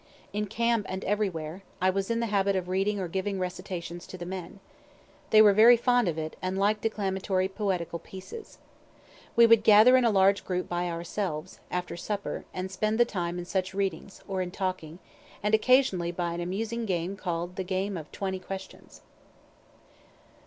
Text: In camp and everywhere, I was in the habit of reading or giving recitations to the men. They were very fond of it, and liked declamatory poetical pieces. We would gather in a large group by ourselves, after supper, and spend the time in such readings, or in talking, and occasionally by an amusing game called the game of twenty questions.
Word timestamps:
In 0.33 0.47
camp 0.47 0.87
and 0.89 1.03
everywhere, 1.03 1.61
I 1.79 1.91
was 1.91 2.09
in 2.09 2.21
the 2.21 2.25
habit 2.33 2.55
of 2.55 2.67
reading 2.67 2.99
or 2.99 3.07
giving 3.07 3.37
recitations 3.37 4.07
to 4.07 4.17
the 4.17 4.25
men. 4.25 4.59
They 5.29 5.43
were 5.43 5.53
very 5.53 5.77
fond 5.77 6.07
of 6.07 6.17
it, 6.17 6.35
and 6.41 6.57
liked 6.57 6.81
declamatory 6.81 7.47
poetical 7.47 7.99
pieces. 7.99 8.57
We 9.35 9.45
would 9.45 9.61
gather 9.63 9.95
in 9.97 10.03
a 10.03 10.09
large 10.09 10.43
group 10.43 10.67
by 10.67 10.89
ourselves, 10.89 11.59
after 11.69 11.95
supper, 11.95 12.45
and 12.51 12.71
spend 12.71 12.99
the 12.99 13.05
time 13.05 13.37
in 13.37 13.45
such 13.45 13.75
readings, 13.75 14.23
or 14.27 14.41
in 14.41 14.49
talking, 14.49 14.97
and 15.43 15.53
occasionally 15.53 16.11
by 16.11 16.33
an 16.33 16.41
amusing 16.41 16.87
game 16.87 17.15
called 17.15 17.55
the 17.55 17.63
game 17.63 17.95
of 17.95 18.11
twenty 18.11 18.39
questions. 18.39 19.03